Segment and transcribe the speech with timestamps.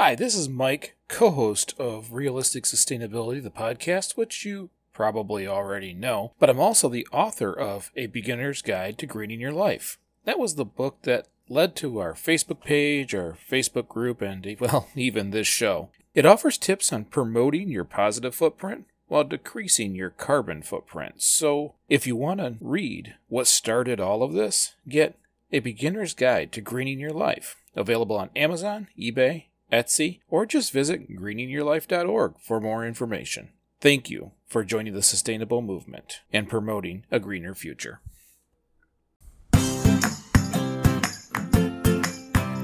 [0.00, 5.92] Hi, this is Mike, co host of Realistic Sustainability, the podcast, which you probably already
[5.92, 9.98] know, but I'm also the author of A Beginner's Guide to Greening Your Life.
[10.24, 14.86] That was the book that led to our Facebook page, our Facebook group, and, well,
[14.94, 15.90] even this show.
[16.14, 21.14] It offers tips on promoting your positive footprint while decreasing your carbon footprint.
[21.22, 25.18] So, if you want to read what started all of this, get
[25.50, 31.10] A Beginner's Guide to Greening Your Life, available on Amazon, eBay, Etsy, or just visit
[31.10, 33.50] greeningyourlife.org for more information.
[33.80, 38.00] Thank you for joining the sustainable movement and promoting a greener future.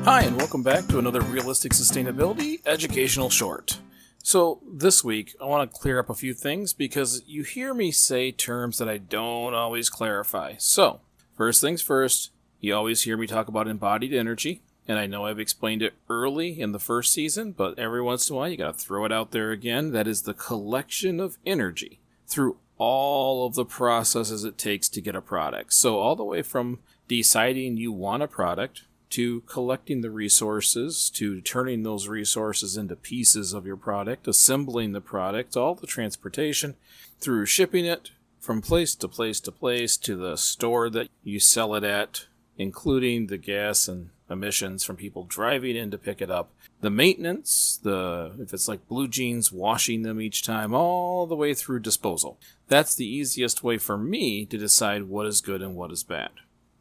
[0.07, 3.81] Hi, and welcome back to another Realistic Sustainability Educational Short.
[4.23, 7.91] So, this week, I want to clear up a few things because you hear me
[7.91, 10.55] say terms that I don't always clarify.
[10.59, 11.01] So,
[11.37, 15.41] first things first, you always hear me talk about embodied energy, and I know I've
[15.41, 18.79] explained it early in the first season, but every once in a while you got
[18.79, 19.93] to throw it out there again.
[19.93, 25.15] That is the collection of energy through all of the processes it takes to get
[25.15, 25.73] a product.
[25.73, 31.41] So, all the way from deciding you want a product to collecting the resources, to
[31.41, 36.75] turning those resources into pieces of your product, assembling the product, all the transportation,
[37.21, 41.75] through shipping it from place to place to place to the store that you sell
[41.75, 42.27] it at,
[42.59, 47.79] including the gas and emissions from people driving in to pick it up, the maintenance,
[47.83, 52.39] the if it's like blue jeans, washing them each time, all the way through disposal.
[52.69, 56.31] That's the easiest way for me to decide what is good and what is bad.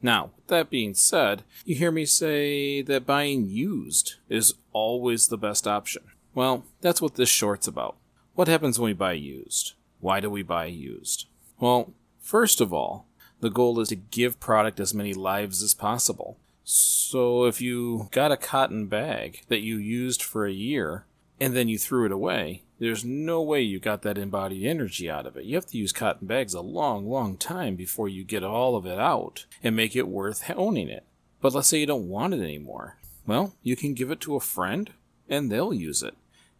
[0.01, 5.65] Now, that being said, you hear me say that buying used is always the best
[5.65, 6.03] option.
[6.35, 7.95] Well, that's what this short's about.
[8.35, 9.73] What happens when we buy used?
[10.01, 11.27] Why do we buy used?
[11.59, 13.05] Well, first of all,
[13.39, 16.37] the goal is to give product as many lives as possible.
[16.63, 21.05] So if you got a cotton bag that you used for a year
[21.39, 25.25] and then you threw it away, there's no way you got that embodied energy out
[25.25, 25.43] of it.
[25.43, 28.85] You have to use cotton bags a long, long time before you get all of
[28.85, 31.05] it out and make it worth owning it.
[31.41, 32.97] But let's say you don't want it anymore.
[33.27, 34.91] Well, you can give it to a friend
[35.27, 36.15] and they'll use it.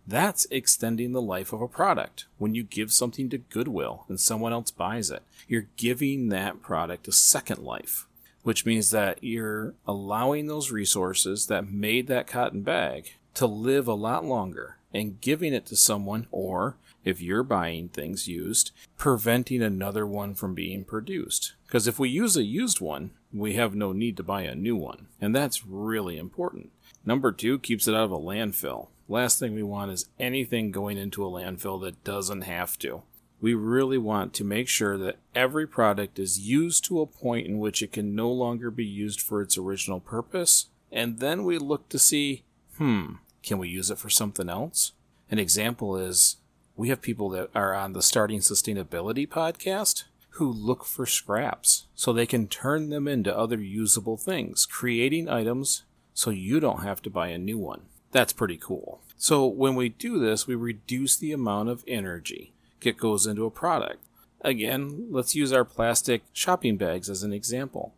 [0.05, 2.25] That's extending the life of a product.
[2.37, 7.07] When you give something to Goodwill and someone else buys it, you're giving that product
[7.07, 8.05] a second life
[8.43, 13.93] which means that you're allowing those resources that made that cotton bag to live a
[13.93, 20.05] lot longer and giving it to someone, or if you're buying things used, preventing another
[20.05, 21.53] one from being produced.
[21.65, 24.75] Because if we use a used one, we have no need to buy a new
[24.75, 25.07] one.
[25.19, 26.71] And that's really important.
[27.05, 28.87] Number two keeps it out of a landfill.
[29.09, 33.01] Last thing we want is anything going into a landfill that doesn't have to
[33.43, 37.59] we really want to make sure that every product is used to a point in
[37.59, 40.67] which it can no longer be used for its original purpose.
[40.93, 42.45] And then we look to see,
[42.77, 44.93] hmm, can we use it for something else?
[45.29, 46.37] An example is
[46.77, 50.05] we have people that are on the Starting Sustainability podcast
[50.37, 55.83] who look for scraps so they can turn them into other usable things, creating items
[56.13, 57.81] so you don't have to buy a new one.
[58.13, 59.01] That's pretty cool.
[59.17, 62.52] So when we do this, we reduce the amount of energy
[62.85, 64.03] it goes into a product.
[64.41, 67.93] Again, let's use our plastic shopping bags as an example.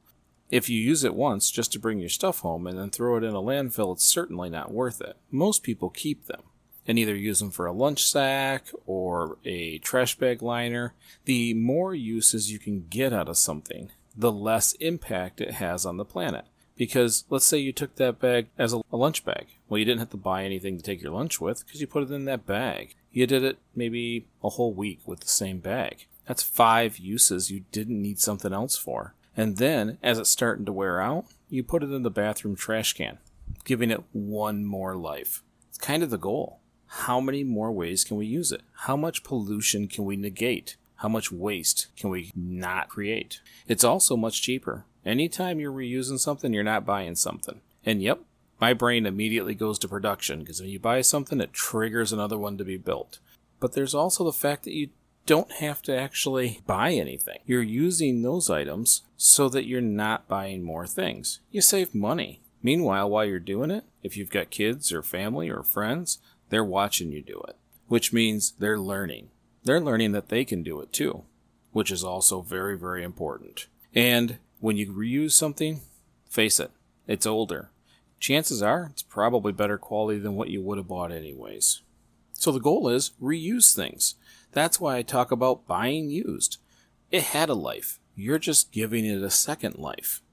[0.52, 3.24] If you use it once just to bring your stuff home and then throw it
[3.24, 5.18] in a landfill, it's certainly not worth it.
[5.32, 6.44] Most people keep them
[6.88, 10.94] and either use them for a lunch sack or a trash bag liner.
[11.26, 15.98] The more uses you can get out of something, the less impact it has on
[15.98, 16.46] the planet.
[16.78, 19.48] Because let's say you took that bag as a, lunch bag.
[19.68, 22.04] Well, you didn't have to buy anything to take your lunch with because you put
[22.04, 22.96] it in that bag.
[23.16, 26.06] You did it maybe a whole week with the same bag.
[26.28, 29.16] That's five uses you didn't need something else for.
[29.38, 32.92] And then, as it's starting to wear out, you put it in the bathroom trash
[32.92, 33.20] can,
[33.64, 35.44] giving it one more life.
[35.70, 36.60] It's kind of the goal.
[36.88, 38.64] How many more ways can we use it?
[38.80, 40.76] How much pollution can we negate?
[40.98, 43.40] How much waste can we not create?
[43.66, 44.84] It's also much cheaper.
[45.06, 47.62] Anytime you're reusing something, you're not buying something.
[47.86, 48.20] And yep,
[48.60, 52.58] my brain immediately goes to production because when you buy something, it triggers another one
[52.58, 53.20] to be built.
[53.60, 54.90] But there's also the fact that you
[55.26, 57.40] don't have to actually buy anything.
[57.46, 61.40] You're using those items so that you're not buying more things.
[61.52, 62.42] You save money.
[62.62, 66.20] Meanwhile, while you're doing it, if you've got kids or family or friends,
[66.50, 67.56] they're watching you do it,
[67.88, 69.30] which means they're learning.
[69.64, 71.24] They're learning that they can do it too,
[71.72, 73.68] which is also very, very important.
[73.94, 75.82] And when you reuse something,
[76.30, 76.72] face it,
[77.08, 77.70] it's older
[78.26, 81.82] chances are it's probably better quality than what you would have bought anyways.
[82.34, 84.16] So the goal is reuse things.
[84.52, 86.58] That's why I talk about buying used.
[87.12, 88.00] It had a life.
[88.16, 90.24] You're just giving it a second life.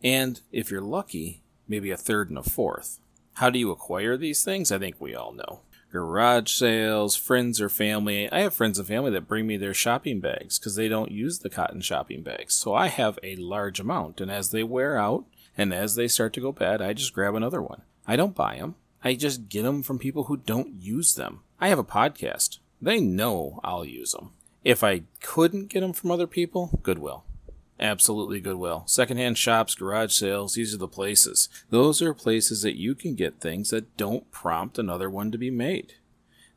[0.00, 3.00] And if you're lucky, maybe a third and a fourth.
[3.34, 4.70] How do you acquire these things?
[4.70, 5.62] I think we all know.
[5.90, 8.30] Garage sales, friends or family.
[8.30, 11.40] I have friends and family that bring me their shopping bags because they don't use
[11.40, 12.54] the cotton shopping bags.
[12.54, 15.24] So I have a large amount, and as they wear out
[15.60, 17.82] and as they start to go bad, I just grab another one.
[18.06, 18.76] I don't buy them.
[19.04, 21.40] I just get them from people who don't use them.
[21.60, 22.60] I have a podcast.
[22.80, 24.30] They know I'll use them.
[24.64, 27.24] If I couldn't get them from other people, Goodwill.
[27.78, 28.84] Absolutely Goodwill.
[28.86, 31.50] Secondhand shops, garage sales, these are the places.
[31.68, 35.50] Those are places that you can get things that don't prompt another one to be
[35.50, 35.92] made.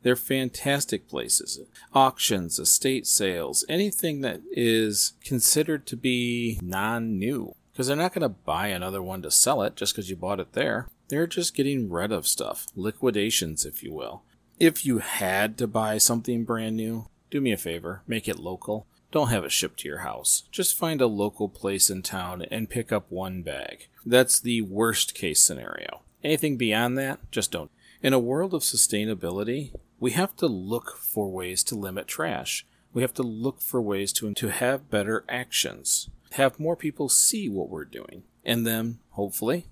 [0.02, 1.60] They're fantastic places.
[1.92, 7.54] Auctions, estate sales, anything that is considered to be non new.
[7.74, 10.38] Because they're not going to buy another one to sell it just because you bought
[10.38, 10.86] it there.
[11.08, 12.68] They're just getting rid of stuff.
[12.76, 14.22] Liquidations, if you will.
[14.60, 18.86] If you had to buy something brand new, do me a favor, make it local.
[19.10, 20.44] Don't have it shipped to your house.
[20.52, 23.88] Just find a local place in town and pick up one bag.
[24.06, 26.02] That's the worst case scenario.
[26.22, 27.72] Anything beyond that, just don't.
[28.02, 32.66] In a world of sustainability, we have to look for ways to limit trash.
[32.92, 37.48] We have to look for ways to, to have better actions, have more people see
[37.48, 39.66] what we're doing, and then, hopefully,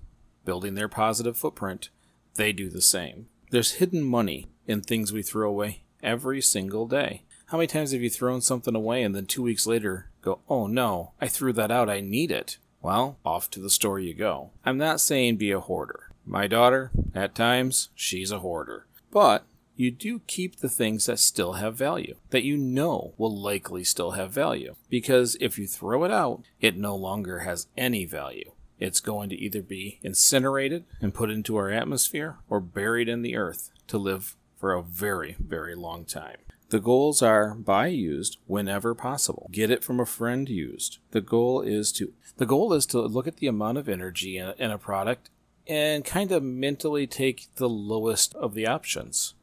[0.45, 1.89] building their positive footprint,
[2.35, 3.27] they do the same.
[3.51, 7.23] There's hidden money in things we throw away every single day.
[7.47, 10.65] How many times have you thrown something away and then two weeks later go, oh
[10.67, 12.57] no, I threw that out, I need it?
[12.81, 14.51] Well, off to the store you go.
[14.65, 16.11] I'm not saying be a hoarder.
[16.25, 18.87] My daughter, at times, she's a hoarder.
[19.11, 23.83] But you do keep the things that still have value, that you know will likely
[23.83, 24.75] still have value.
[24.89, 28.51] Because if you throw it out, it no longer has any value.
[28.79, 33.35] It's going to either be incinerated and put into our atmosphere or buried in the
[33.35, 36.37] earth to live for a very, very long time.
[36.69, 39.47] The goals are buy used whenever possible.
[39.51, 40.97] Get it from a friend used.
[41.11, 44.47] The goal is to the goal is to look at the amount of energy in
[44.47, 45.29] a, in a product
[45.67, 49.35] and kind of mentally take the lowest of the options.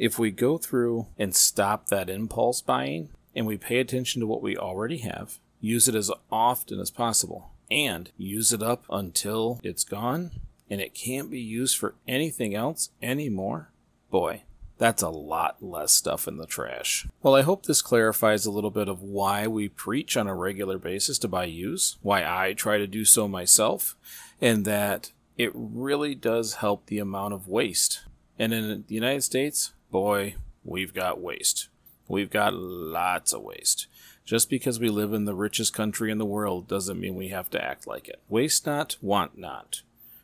[0.00, 4.40] If we go through and stop that impulse buying and we pay attention to what
[4.40, 9.84] we already have, use it as often as possible, and use it up until it's
[9.84, 10.30] gone
[10.70, 13.72] and it can't be used for anything else anymore,
[14.10, 14.44] boy,
[14.78, 17.06] that's a lot less stuff in the trash.
[17.22, 20.78] Well, I hope this clarifies a little bit of why we preach on a regular
[20.78, 23.96] basis to buy use, why I try to do so myself,
[24.40, 28.06] and that it really does help the amount of waste.
[28.38, 30.34] And in the United States, boy,
[30.64, 31.68] we've got waste.
[32.08, 33.86] We've got lots of waste.
[34.24, 37.50] Just because we live in the richest country in the world doesn't mean we have
[37.50, 38.20] to act like it.
[38.28, 39.82] Waste not, want not.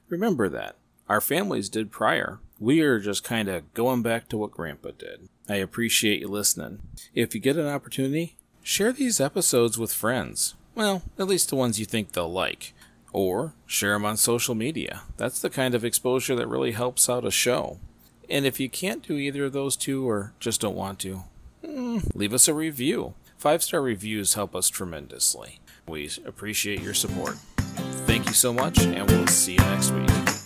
[0.09, 0.77] Remember that.
[1.09, 2.39] Our families did prior.
[2.59, 5.29] We are just kind of going back to what Grandpa did.
[5.49, 6.81] I appreciate you listening.
[7.15, 10.55] If you get an opportunity, share these episodes with friends.
[10.75, 12.75] Well, at least the ones you think they'll like.
[13.13, 15.03] Or share them on social media.
[15.17, 17.79] That's the kind of exposure that really helps out a show.
[18.29, 21.25] And if you can't do either of those two or just don't want to,
[21.65, 23.15] mm, leave us a review.
[23.37, 25.61] Five star reviews help us tremendously.
[25.87, 27.37] We appreciate your support.
[28.07, 30.46] Thank you so much, and we'll see you next week.